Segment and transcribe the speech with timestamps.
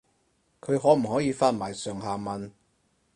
[0.59, 2.51] 佢可唔可以發埋上下文